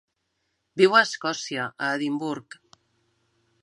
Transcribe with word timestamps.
Viu 0.81 0.97
a 1.01 1.03
Escòcia, 1.09 1.69
a 1.89 1.93
Edimburg 1.99 2.61